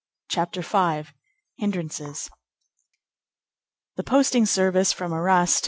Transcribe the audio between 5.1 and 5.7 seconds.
Arras to M.